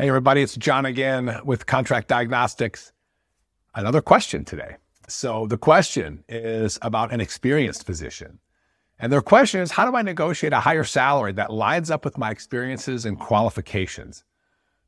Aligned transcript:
Hey, 0.00 0.08
everybody, 0.08 0.40
it's 0.40 0.56
Jon 0.56 0.86
again 0.86 1.40
with 1.44 1.66
Contract 1.66 2.08
Diagnostics. 2.08 2.90
Another 3.74 4.00
question 4.00 4.46
today. 4.46 4.76
So, 5.08 5.46
the 5.46 5.58
question 5.58 6.24
is 6.26 6.78
about 6.80 7.12
an 7.12 7.20
experienced 7.20 7.84
physician. 7.84 8.38
And 8.98 9.12
their 9.12 9.20
question 9.20 9.60
is 9.60 9.72
How 9.72 9.84
do 9.84 9.94
I 9.94 10.00
negotiate 10.00 10.54
a 10.54 10.60
higher 10.60 10.84
salary 10.84 11.32
that 11.32 11.52
lines 11.52 11.90
up 11.90 12.06
with 12.06 12.16
my 12.16 12.30
experiences 12.30 13.04
and 13.04 13.20
qualifications? 13.20 14.24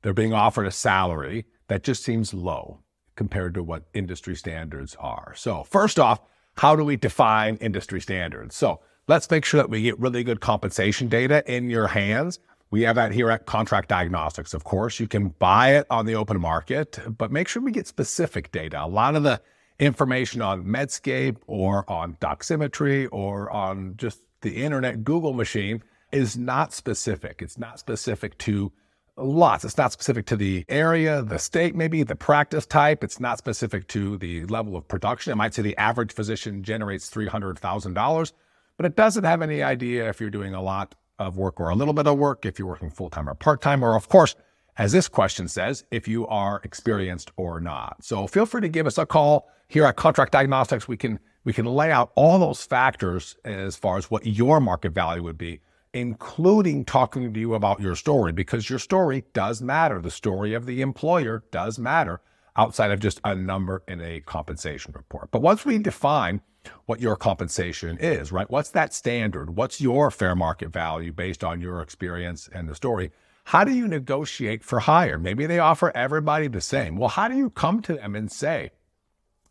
They're 0.00 0.14
being 0.14 0.32
offered 0.32 0.66
a 0.66 0.70
salary 0.70 1.44
that 1.68 1.82
just 1.82 2.02
seems 2.02 2.32
low 2.32 2.80
compared 3.14 3.52
to 3.52 3.62
what 3.62 3.84
industry 3.92 4.34
standards 4.34 4.96
are. 4.98 5.34
So, 5.36 5.62
first 5.64 5.98
off, 5.98 6.22
how 6.56 6.74
do 6.74 6.86
we 6.86 6.96
define 6.96 7.56
industry 7.56 8.00
standards? 8.00 8.56
So, 8.56 8.80
let's 9.08 9.30
make 9.30 9.44
sure 9.44 9.58
that 9.58 9.68
we 9.68 9.82
get 9.82 10.00
really 10.00 10.24
good 10.24 10.40
compensation 10.40 11.08
data 11.08 11.44
in 11.46 11.68
your 11.68 11.88
hands 11.88 12.38
we 12.72 12.82
have 12.82 12.96
that 12.96 13.12
here 13.12 13.30
at 13.30 13.44
Contract 13.44 13.90
Diagnostics. 13.90 14.54
Of 14.54 14.64
course, 14.64 14.98
you 14.98 15.06
can 15.06 15.28
buy 15.28 15.76
it 15.76 15.86
on 15.90 16.06
the 16.06 16.14
open 16.14 16.40
market, 16.40 16.98
but 17.18 17.30
make 17.30 17.46
sure 17.46 17.62
we 17.62 17.70
get 17.70 17.86
specific 17.86 18.50
data. 18.50 18.82
A 18.82 18.88
lot 18.88 19.14
of 19.14 19.22
the 19.22 19.42
information 19.78 20.40
on 20.40 20.64
Medscape 20.64 21.36
or 21.46 21.88
on 21.88 22.14
Doximity 22.14 23.08
or 23.12 23.50
on 23.50 23.92
just 23.98 24.20
the 24.40 24.64
internet 24.64 25.04
Google 25.04 25.34
machine 25.34 25.82
is 26.12 26.38
not 26.38 26.72
specific. 26.72 27.42
It's 27.42 27.58
not 27.58 27.78
specific 27.78 28.38
to 28.38 28.72
lots. 29.18 29.66
It's 29.66 29.76
not 29.76 29.92
specific 29.92 30.24
to 30.26 30.36
the 30.36 30.64
area, 30.70 31.20
the 31.20 31.38
state, 31.38 31.74
maybe 31.74 32.02
the 32.04 32.16
practice 32.16 32.64
type. 32.64 33.04
It's 33.04 33.20
not 33.20 33.36
specific 33.36 33.86
to 33.88 34.16
the 34.16 34.46
level 34.46 34.76
of 34.76 34.88
production. 34.88 35.30
It 35.30 35.36
might 35.36 35.52
say 35.52 35.60
the 35.60 35.76
average 35.76 36.14
physician 36.14 36.62
generates 36.62 37.10
$300,000, 37.10 38.32
but 38.78 38.86
it 38.86 38.96
doesn't 38.96 39.24
have 39.24 39.42
any 39.42 39.62
idea 39.62 40.08
if 40.08 40.22
you're 40.22 40.30
doing 40.30 40.54
a 40.54 40.62
lot 40.62 40.94
of 41.26 41.36
work 41.36 41.60
or 41.60 41.70
a 41.70 41.74
little 41.74 41.94
bit 41.94 42.06
of 42.06 42.18
work, 42.18 42.44
if 42.44 42.58
you're 42.58 42.68
working 42.68 42.90
full 42.90 43.10
time 43.10 43.28
or 43.28 43.34
part 43.34 43.60
time, 43.60 43.84
or 43.84 43.96
of 43.96 44.08
course, 44.08 44.34
as 44.78 44.92
this 44.92 45.08
question 45.08 45.48
says, 45.48 45.84
if 45.90 46.08
you 46.08 46.26
are 46.26 46.60
experienced 46.64 47.30
or 47.36 47.60
not. 47.60 48.02
So 48.02 48.26
feel 48.26 48.46
free 48.46 48.62
to 48.62 48.68
give 48.68 48.86
us 48.86 48.98
a 48.98 49.06
call 49.06 49.48
here 49.68 49.84
at 49.84 49.96
Contract 49.96 50.32
Diagnostics. 50.32 50.88
We 50.88 50.96
can 50.96 51.18
we 51.44 51.52
can 51.52 51.66
lay 51.66 51.90
out 51.90 52.12
all 52.14 52.38
those 52.38 52.62
factors 52.62 53.36
as 53.44 53.76
far 53.76 53.96
as 53.96 54.10
what 54.10 54.26
your 54.26 54.60
market 54.60 54.92
value 54.92 55.22
would 55.24 55.38
be, 55.38 55.60
including 55.92 56.84
talking 56.84 57.34
to 57.34 57.40
you 57.40 57.54
about 57.54 57.80
your 57.80 57.96
story, 57.96 58.32
because 58.32 58.70
your 58.70 58.78
story 58.78 59.24
does 59.32 59.60
matter. 59.60 60.00
The 60.00 60.10
story 60.10 60.54
of 60.54 60.66
the 60.66 60.80
employer 60.80 61.42
does 61.50 61.78
matter 61.78 62.20
outside 62.56 62.90
of 62.90 63.00
just 63.00 63.20
a 63.24 63.34
number 63.34 63.82
in 63.88 64.00
a 64.00 64.20
compensation 64.20 64.92
report. 64.94 65.30
But 65.30 65.42
once 65.42 65.64
we 65.64 65.78
define 65.78 66.40
what 66.86 67.00
your 67.00 67.16
compensation 67.16 67.98
is, 67.98 68.30
right? 68.30 68.50
What's 68.50 68.70
that 68.70 68.94
standard? 68.94 69.56
What's 69.56 69.80
your 69.80 70.10
fair 70.10 70.34
market 70.34 70.68
value 70.68 71.12
based 71.12 71.42
on 71.42 71.60
your 71.60 71.80
experience 71.80 72.48
and 72.52 72.68
the 72.68 72.74
story? 72.74 73.10
How 73.44 73.64
do 73.64 73.72
you 73.72 73.88
negotiate 73.88 74.62
for 74.62 74.80
higher? 74.80 75.18
Maybe 75.18 75.46
they 75.46 75.58
offer 75.58 75.90
everybody 75.96 76.48
the 76.48 76.60
same. 76.60 76.96
Well, 76.96 77.08
how 77.08 77.28
do 77.28 77.36
you 77.36 77.50
come 77.50 77.82
to 77.82 77.94
them 77.94 78.14
and 78.14 78.30
say, 78.30 78.70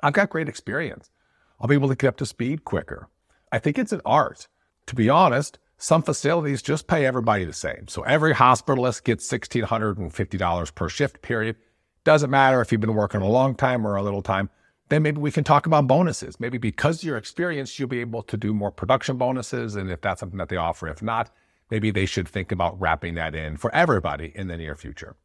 I've 0.00 0.12
got 0.12 0.30
great 0.30 0.48
experience. 0.48 1.10
I'll 1.60 1.68
be 1.68 1.74
able 1.74 1.88
to 1.88 1.96
get 1.96 2.08
up 2.08 2.16
to 2.18 2.26
speed 2.26 2.64
quicker. 2.64 3.08
I 3.50 3.58
think 3.58 3.78
it's 3.78 3.92
an 3.92 4.02
art. 4.04 4.46
To 4.86 4.94
be 4.94 5.08
honest, 5.08 5.58
some 5.78 6.02
facilities 6.02 6.60
just 6.62 6.86
pay 6.86 7.06
everybody 7.06 7.44
the 7.44 7.52
same. 7.52 7.88
So 7.88 8.02
every 8.02 8.34
hospitalist 8.34 9.04
gets 9.04 9.30
$1,650 9.30 10.74
per 10.74 10.88
shift 10.88 11.22
period. 11.22 11.56
Doesn't 12.08 12.30
matter 12.30 12.62
if 12.62 12.72
you've 12.72 12.80
been 12.80 12.94
working 12.94 13.20
a 13.20 13.28
long 13.28 13.54
time 13.54 13.86
or 13.86 13.96
a 13.96 14.02
little 14.02 14.22
time 14.22 14.48
then 14.88 15.02
maybe 15.02 15.20
we 15.20 15.30
can 15.30 15.44
talk 15.44 15.66
about 15.66 15.86
bonuses. 15.86 16.40
Maybe 16.40 16.56
because 16.56 17.04
you're 17.04 17.18
experienced, 17.18 17.78
you'll 17.78 17.86
be 17.88 18.00
able 18.00 18.22
to 18.22 18.38
do 18.38 18.54
more 18.54 18.70
production 18.70 19.18
bonuses. 19.18 19.76
And 19.76 19.90
if 19.90 20.00
that's 20.00 20.20
something 20.20 20.38
that 20.38 20.48
they 20.48 20.56
offer, 20.56 20.88
if 20.88 21.02
not, 21.02 21.30
maybe 21.70 21.90
they 21.90 22.06
should 22.06 22.26
think 22.26 22.50
about 22.50 22.80
wrapping 22.80 23.12
that 23.16 23.34
in 23.34 23.58
for 23.58 23.70
everybody 23.74 24.32
in 24.34 24.48
the 24.48 24.56
near 24.56 24.74
future. 24.74 25.16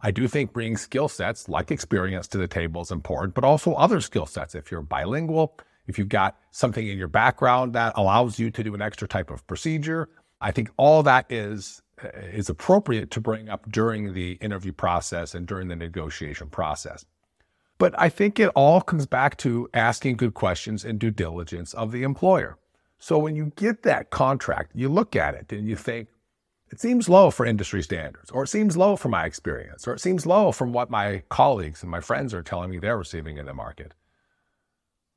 I 0.00 0.10
do 0.10 0.26
think 0.26 0.52
bringing 0.52 0.76
skill 0.76 1.08
sets 1.08 1.48
like 1.48 1.70
experience 1.70 2.26
to 2.26 2.38
the 2.38 2.48
table 2.48 2.82
is 2.82 2.90
important, 2.90 3.34
but 3.34 3.44
also 3.44 3.74
other 3.74 4.00
skill 4.00 4.26
sets. 4.26 4.56
If 4.56 4.72
you're 4.72 4.82
bilingual, 4.82 5.56
if 5.86 5.96
you've 5.96 6.08
got 6.08 6.36
something 6.50 6.88
in 6.88 6.98
your 6.98 7.06
background 7.06 7.74
that 7.74 7.92
allows 7.94 8.40
you 8.40 8.50
to 8.50 8.64
do 8.64 8.74
an 8.74 8.82
extra 8.82 9.06
type 9.06 9.30
of 9.30 9.46
procedure, 9.46 10.08
I 10.40 10.50
think 10.50 10.72
all 10.76 11.04
that 11.04 11.30
is 11.30 11.82
Uh, 12.02 12.08
is 12.32 12.48
appropriate 12.48 13.10
to 13.10 13.20
bring 13.20 13.48
up 13.48 13.70
during 13.70 14.12
the 14.12 14.32
interview 14.34 14.72
process 14.72 15.34
and 15.34 15.46
during 15.46 15.68
the 15.68 15.76
negotiation 15.76 16.48
process. 16.48 17.04
But 17.78 17.94
I 17.98 18.08
think 18.08 18.38
it 18.38 18.50
all 18.54 18.80
comes 18.80 19.06
back 19.06 19.36
to 19.38 19.68
asking 19.74 20.16
good 20.16 20.34
questions 20.34 20.84
and 20.84 20.98
due 20.98 21.10
diligence 21.10 21.74
of 21.74 21.92
the 21.92 22.02
employer. 22.02 22.56
So 22.98 23.18
when 23.18 23.36
you 23.36 23.52
get 23.56 23.82
that 23.82 24.10
contract, 24.10 24.72
you 24.74 24.88
look 24.88 25.16
at 25.16 25.34
it 25.34 25.52
and 25.52 25.68
you 25.68 25.76
think, 25.76 26.08
it 26.70 26.80
seems 26.80 27.08
low 27.08 27.30
for 27.30 27.44
industry 27.44 27.82
standards, 27.82 28.30
or 28.30 28.44
it 28.44 28.48
seems 28.48 28.76
low 28.76 28.96
for 28.96 29.08
my 29.08 29.26
experience, 29.26 29.86
or 29.86 29.92
it 29.92 30.00
seems 30.00 30.24
low 30.24 30.52
from 30.52 30.72
what 30.72 30.88
my 30.90 31.22
colleagues 31.28 31.82
and 31.82 31.90
my 31.90 32.00
friends 32.00 32.32
are 32.32 32.42
telling 32.42 32.70
me 32.70 32.78
they're 32.78 32.96
receiving 32.96 33.36
in 33.36 33.46
the 33.46 33.52
market. 33.52 33.92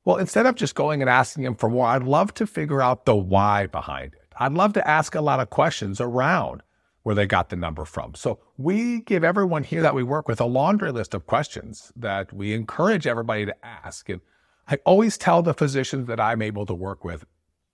Well, 0.04 0.18
instead 0.18 0.44
of 0.44 0.54
just 0.54 0.74
going 0.74 1.00
and 1.00 1.08
asking 1.08 1.44
them 1.44 1.54
for 1.54 1.70
more, 1.70 1.86
I'd 1.86 2.02
love 2.02 2.34
to 2.34 2.46
figure 2.46 2.82
out 2.82 3.06
the 3.06 3.16
why 3.16 3.66
behind 3.66 4.14
it. 4.14 4.34
I'd 4.38 4.52
love 4.52 4.74
to 4.74 4.86
ask 4.86 5.14
a 5.14 5.22
lot 5.22 5.40
of 5.40 5.48
questions 5.48 6.00
around 6.00 6.62
where 7.06 7.14
they 7.14 7.24
got 7.24 7.50
the 7.50 7.56
number 7.56 7.84
from. 7.84 8.16
So 8.16 8.40
we 8.58 9.00
give 9.02 9.22
everyone 9.22 9.62
here 9.62 9.80
that 9.80 9.94
we 9.94 10.02
work 10.02 10.26
with 10.26 10.40
a 10.40 10.44
laundry 10.44 10.90
list 10.90 11.14
of 11.14 11.24
questions 11.24 11.92
that 11.94 12.32
we 12.32 12.52
encourage 12.52 13.06
everybody 13.06 13.46
to 13.46 13.54
ask. 13.64 14.08
And 14.08 14.20
I 14.66 14.78
always 14.84 15.16
tell 15.16 15.40
the 15.40 15.54
physicians 15.54 16.08
that 16.08 16.18
I'm 16.18 16.42
able 16.42 16.66
to 16.66 16.74
work 16.74 17.04
with 17.04 17.24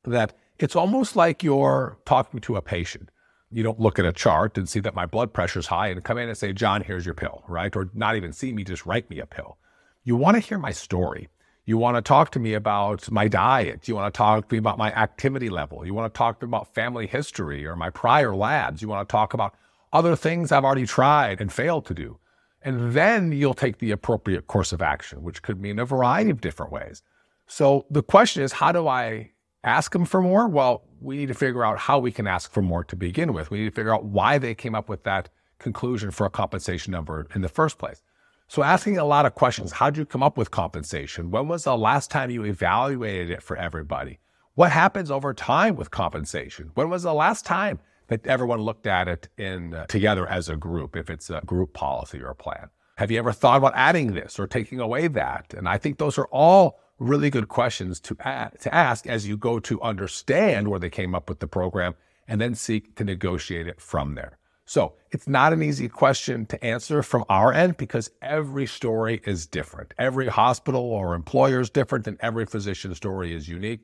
that 0.04 0.34
it's 0.58 0.76
almost 0.76 1.16
like 1.16 1.42
you're 1.42 1.96
talking 2.04 2.40
to 2.40 2.56
a 2.56 2.60
patient. 2.60 3.08
You 3.50 3.62
don't 3.62 3.80
look 3.80 3.98
at 3.98 4.04
a 4.04 4.12
chart 4.12 4.58
and 4.58 4.68
see 4.68 4.80
that 4.80 4.94
my 4.94 5.06
blood 5.06 5.32
pressure 5.32 5.60
is 5.60 5.68
high 5.68 5.88
and 5.88 6.04
come 6.04 6.18
in 6.18 6.28
and 6.28 6.36
say, 6.36 6.52
Jon, 6.52 6.82
here's 6.82 7.06
your 7.06 7.14
pill, 7.14 7.42
right? 7.48 7.74
Or 7.74 7.88
not 7.94 8.16
even 8.16 8.34
see 8.34 8.52
me, 8.52 8.64
just 8.64 8.84
write 8.84 9.08
me 9.08 9.18
a 9.18 9.24
pill. 9.24 9.56
You 10.04 10.14
want 10.14 10.34
to 10.34 10.40
hear 10.40 10.58
my 10.58 10.72
story. 10.72 11.30
You 11.64 11.78
want 11.78 11.96
to 11.96 12.02
talk 12.02 12.30
to 12.32 12.40
me 12.40 12.54
about 12.54 13.10
my 13.10 13.28
diet. 13.28 13.86
You 13.86 13.94
want 13.94 14.12
to 14.12 14.18
talk 14.18 14.48
to 14.48 14.54
me 14.54 14.58
about 14.58 14.78
my 14.78 14.92
activity 14.92 15.48
level. 15.48 15.86
You 15.86 15.94
want 15.94 16.12
to 16.12 16.18
talk 16.18 16.40
to 16.40 16.46
me 16.46 16.50
about 16.50 16.74
family 16.74 17.06
history 17.06 17.64
or 17.64 17.76
my 17.76 17.88
prior 17.88 18.34
labs. 18.34 18.82
You 18.82 18.88
want 18.88 19.08
to 19.08 19.12
talk 19.12 19.32
about 19.32 19.54
other 19.92 20.16
things 20.16 20.50
I've 20.50 20.64
already 20.64 20.86
tried 20.86 21.40
and 21.40 21.52
failed 21.52 21.86
to 21.86 21.94
do. 21.94 22.18
And 22.62 22.94
then 22.94 23.32
you'll 23.32 23.54
take 23.54 23.78
the 23.78 23.92
appropriate 23.92 24.46
course 24.46 24.72
of 24.72 24.82
action, 24.82 25.22
which 25.22 25.42
could 25.42 25.60
mean 25.60 25.78
a 25.78 25.84
variety 25.84 26.30
of 26.30 26.40
different 26.40 26.72
ways. 26.72 27.02
So 27.46 27.86
the 27.90 28.02
question 28.02 28.42
is, 28.42 28.52
how 28.52 28.72
do 28.72 28.88
I 28.88 29.30
ask 29.62 29.92
them 29.92 30.04
for 30.04 30.20
more? 30.20 30.48
Well, 30.48 30.82
we 31.00 31.16
need 31.16 31.28
to 31.28 31.34
figure 31.34 31.64
out 31.64 31.78
how 31.78 31.98
we 31.98 32.10
can 32.10 32.26
ask 32.26 32.50
for 32.50 32.62
more 32.62 32.82
to 32.84 32.96
begin 32.96 33.32
with. 33.32 33.50
We 33.50 33.58
need 33.58 33.70
to 33.70 33.74
figure 33.74 33.94
out 33.94 34.04
why 34.04 34.38
they 34.38 34.54
came 34.54 34.74
up 34.74 34.88
with 34.88 35.04
that 35.04 35.28
conclusion 35.58 36.10
for 36.10 36.26
a 36.26 36.30
compensation 36.30 36.90
number 36.90 37.26
in 37.34 37.42
the 37.42 37.48
first 37.48 37.78
place. 37.78 38.02
So 38.52 38.62
asking 38.62 38.98
a 38.98 39.04
lot 39.06 39.24
of 39.24 39.34
questions. 39.34 39.72
How'd 39.72 39.96
you 39.96 40.04
come 40.04 40.22
up 40.22 40.36
with 40.36 40.50
compensation? 40.50 41.30
When 41.30 41.48
was 41.48 41.64
the 41.64 41.74
last 41.74 42.10
time 42.10 42.30
you 42.30 42.44
evaluated 42.44 43.30
it 43.30 43.42
for 43.42 43.56
everybody? 43.56 44.18
What 44.56 44.72
happens 44.72 45.10
over 45.10 45.32
time 45.32 45.74
with 45.74 45.90
compensation? 45.90 46.70
When 46.74 46.90
was 46.90 47.02
the 47.02 47.14
last 47.14 47.46
time 47.46 47.78
that 48.08 48.26
everyone 48.26 48.60
looked 48.60 48.86
at 48.86 49.08
it 49.08 49.30
in 49.38 49.72
uh, 49.72 49.86
together 49.86 50.26
as 50.26 50.50
a 50.50 50.56
group, 50.56 50.96
if 50.96 51.08
it's 51.08 51.30
a 51.30 51.40
group 51.46 51.72
policy 51.72 52.20
or 52.20 52.28
a 52.28 52.34
plan? 52.34 52.68
Have 52.98 53.10
you 53.10 53.18
ever 53.18 53.32
thought 53.32 53.56
about 53.56 53.72
adding 53.74 54.12
this 54.12 54.38
or 54.38 54.46
taking 54.46 54.80
away 54.80 55.08
that? 55.08 55.54
And 55.56 55.66
I 55.66 55.78
think 55.78 55.96
those 55.96 56.18
are 56.18 56.26
all 56.26 56.78
really 56.98 57.30
good 57.30 57.48
questions 57.48 58.00
to, 58.00 58.18
add, 58.20 58.60
to 58.60 58.74
ask 58.74 59.06
as 59.06 59.26
you 59.26 59.38
go 59.38 59.60
to 59.60 59.80
understand 59.80 60.68
where 60.68 60.78
they 60.78 60.90
came 60.90 61.14
up 61.14 61.26
with 61.26 61.40
the 61.40 61.48
program 61.48 61.94
and 62.28 62.38
then 62.38 62.54
seek 62.54 62.96
to 62.96 63.04
negotiate 63.04 63.66
it 63.66 63.80
from 63.80 64.14
there. 64.14 64.36
So 64.72 64.94
it's 65.10 65.28
not 65.28 65.52
an 65.52 65.62
easy 65.62 65.86
question 65.86 66.46
to 66.46 66.64
answer 66.64 67.02
from 67.02 67.26
our 67.28 67.52
end 67.52 67.76
because 67.76 68.10
every 68.22 68.64
story 68.64 69.20
is 69.26 69.46
different. 69.46 69.92
Every 69.98 70.28
hospital 70.28 70.80
or 70.80 71.14
employer 71.14 71.60
is 71.60 71.68
different, 71.68 72.06
and 72.06 72.16
every 72.20 72.46
physician 72.46 72.94
story 72.94 73.34
is 73.34 73.50
unique 73.50 73.80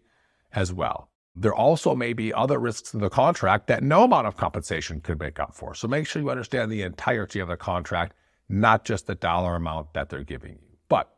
as 0.54 0.72
well. 0.72 1.10
There 1.36 1.54
also 1.54 1.94
may 1.94 2.14
be 2.14 2.32
other 2.32 2.58
risks 2.58 2.94
in 2.94 3.00
the 3.00 3.10
contract 3.10 3.66
that 3.66 3.82
no 3.82 4.04
amount 4.04 4.28
of 4.28 4.38
compensation 4.38 5.02
could 5.02 5.20
make 5.20 5.38
up 5.38 5.54
for. 5.54 5.74
So 5.74 5.88
make 5.88 6.06
sure 6.06 6.22
you 6.22 6.30
understand 6.30 6.72
the 6.72 6.80
entirety 6.80 7.40
of 7.40 7.48
the 7.48 7.58
contract, 7.58 8.14
not 8.48 8.86
just 8.86 9.06
the 9.06 9.14
dollar 9.14 9.56
amount 9.56 9.92
that 9.92 10.08
they're 10.08 10.24
giving 10.24 10.52
you. 10.52 10.78
But 10.88 11.14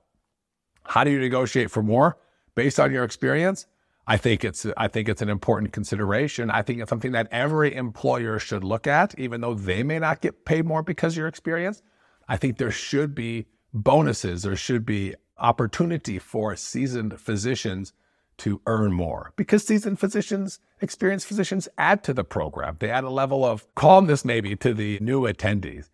how 0.83 1.05
do 1.05 1.13
you 1.13 1.21
negotiate 1.21 1.71
for 1.71 1.85
more 1.85 2.19
based 2.57 2.81
on 2.81 2.91
your 2.91 3.05
experience? 3.05 3.67
I 4.07 4.17
think 4.17 4.45
it's 4.45 4.67
I 4.77 4.89
think 4.89 5.09
it's 5.09 5.23
an 5.23 5.29
important 5.29 5.73
consideration. 5.73 6.51
I 6.51 6.63
think 6.63 6.81
it's 6.81 6.89
something 6.89 7.13
that 7.13 7.29
every 7.31 7.75
employer 7.75 8.39
should 8.39 8.65
look 8.65 8.87
at, 8.87 9.19
even 9.19 9.41
though 9.41 9.55
they 9.55 9.83
may 9.83 9.99
not 9.99 10.21
get 10.21 10.45
paid 10.45 10.65
more 10.65 10.83
because 10.83 11.13
of 11.15 11.19
your 11.19 11.29
experience. 11.29 11.83
I 12.29 12.37
think 12.37 12.59
there 12.59 12.71
should 12.71 13.15
be 13.15 13.47
bonuses. 13.73 14.43
There 14.43 14.57
should 14.57 14.85
be 14.85 15.15
opportunity 15.39 16.19
for 16.19 16.55
seasoned 16.57 17.21
physicians 17.21 17.93
to 18.39 18.61
earn 18.67 18.93
more 18.93 19.33
because 19.37 19.67
seasoned 19.67 20.01
physicians, 20.01 20.61
experienced 20.81 21.27
physicians 21.27 21.69
add 21.77 22.03
to 22.05 22.15
the 22.15 22.25
program. 22.25 22.77
They 22.79 22.91
add 22.91 23.05
a 23.05 23.11
level 23.11 23.45
of 23.45 23.67
calmness 23.75 24.25
maybe 24.25 24.57
to 24.57 24.73
the 24.73 24.99
new 25.01 25.23
attendees. 25.23 25.91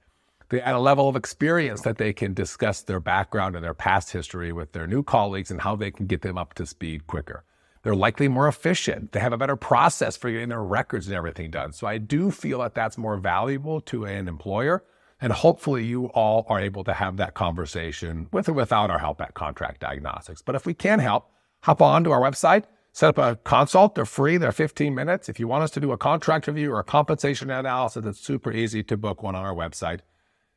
They 0.48 0.60
add 0.60 0.76
a 0.76 0.80
level 0.80 1.08
of 1.08 1.16
experience 1.16 1.80
that 1.80 1.98
they 1.98 2.12
can 2.12 2.34
discuss 2.34 2.82
their 2.82 3.00
background 3.00 3.56
and 3.56 3.64
their 3.64 3.74
past 3.74 4.12
history 4.12 4.52
with 4.52 4.72
their 4.72 4.86
new 4.86 5.02
colleagues 5.02 5.50
and 5.50 5.60
how 5.60 5.74
they 5.74 5.90
can 5.90 6.06
get 6.06 6.22
them 6.22 6.38
up 6.38 6.54
to 6.54 6.66
speed 6.66 7.08
quicker. 7.08 7.44
They're 7.86 7.94
likely 7.94 8.26
more 8.26 8.48
efficient. 8.48 9.12
They 9.12 9.20
have 9.20 9.32
a 9.32 9.38
better 9.38 9.54
process 9.54 10.16
for 10.16 10.28
getting 10.28 10.48
their 10.48 10.64
records 10.64 11.06
and 11.06 11.14
everything 11.14 11.52
done. 11.52 11.70
So 11.70 11.86
I 11.86 11.98
do 11.98 12.32
feel 12.32 12.58
that 12.58 12.74
that's 12.74 12.98
more 12.98 13.16
valuable 13.16 13.80
to 13.82 14.04
an 14.04 14.26
employer. 14.26 14.82
And 15.20 15.32
hopefully 15.32 15.84
you 15.84 16.06
all 16.06 16.44
are 16.48 16.60
able 16.60 16.82
to 16.82 16.92
have 16.92 17.16
that 17.18 17.34
conversation 17.34 18.26
with 18.32 18.48
or 18.48 18.54
without 18.54 18.90
our 18.90 18.98
help 18.98 19.20
at 19.20 19.34
Contract 19.34 19.82
Diagnostics. 19.82 20.42
But 20.42 20.56
if 20.56 20.66
we 20.66 20.74
can 20.74 20.98
help, 20.98 21.30
hop 21.62 21.80
on 21.80 22.02
to 22.02 22.10
our 22.10 22.20
website, 22.20 22.64
set 22.92 23.10
up 23.10 23.18
a 23.18 23.36
consult. 23.44 23.94
They're 23.94 24.04
free. 24.04 24.36
They're 24.36 24.50
15 24.50 24.92
minutes. 24.92 25.28
If 25.28 25.38
you 25.38 25.46
want 25.46 25.62
us 25.62 25.70
to 25.70 25.80
do 25.80 25.92
a 25.92 25.96
contract 25.96 26.48
review 26.48 26.72
or 26.72 26.80
a 26.80 26.84
compensation 26.84 27.52
analysis, 27.52 28.04
it's 28.04 28.18
super 28.18 28.50
easy 28.50 28.82
to 28.82 28.96
book 28.96 29.22
one 29.22 29.36
on 29.36 29.44
our 29.44 29.54
website. 29.54 30.00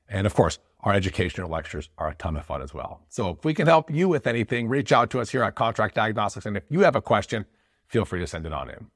And 0.10 0.26
of 0.26 0.34
course, 0.34 0.58
our 0.82 0.94
educational 0.94 1.50
lectures 1.50 1.90
are 1.98 2.10
a 2.10 2.16
ton 2.16 2.38
of 2.38 2.46
fun 2.46 2.62
as 2.62 2.74
well. 2.74 3.02
So 3.10 3.32
if 3.32 3.44
we 3.44 3.54
can 3.54 3.68
help 3.68 3.92
you 3.92 4.08
with 4.08 4.28
anything, 4.28 4.70
reach 4.70 4.92
out 4.92 5.10
to 5.12 5.20
us 5.20 5.30
here 5.30 5.44
at 5.44 5.56
Contract 5.56 5.96
Diagnostics. 5.96 6.46
And 6.46 6.56
if 6.56 6.64
you 6.70 6.82
have 6.82 6.96
a 6.96 7.02
question, 7.02 7.46
feel 7.88 8.06
free 8.06 8.20
to 8.20 8.28
send 8.28 8.46
it 8.46 8.54
on 8.54 8.70
in. 8.70 8.88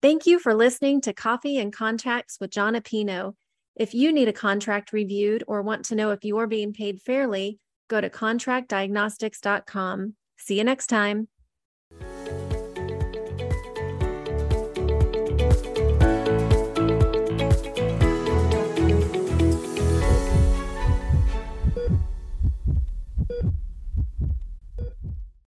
Thank 0.00 0.26
you 0.26 0.38
for 0.38 0.54
listening 0.54 1.00
to 1.02 1.12
Coffee 1.12 1.58
and 1.58 1.72
Contracts 1.72 2.38
with 2.40 2.50
Jon 2.50 2.74
Appino. 2.74 3.34
If 3.76 3.94
you 3.94 4.12
need 4.12 4.28
a 4.28 4.32
contract 4.32 4.92
reviewed 4.92 5.44
or 5.46 5.62
want 5.62 5.84
to 5.86 5.94
know 5.94 6.10
if 6.10 6.24
you're 6.24 6.46
being 6.46 6.72
paid 6.72 7.00
fairly, 7.00 7.58
go 7.88 8.00
to 8.00 8.10
contractdiagnostics.com. 8.10 10.14
See 10.36 10.58
you 10.58 10.64
next 10.64 10.88
time. 10.88 11.28